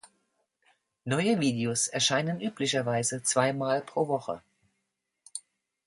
Neue 1.05 1.39
Videos 1.41 1.87
erscheinen 1.87 2.41
üblicherweise 2.41 3.21
zwei 3.21 3.53
Mal 3.53 3.81
pro 3.81 4.07
Woche. 4.07 4.41